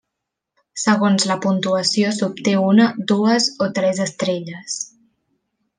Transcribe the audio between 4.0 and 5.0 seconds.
estrelles.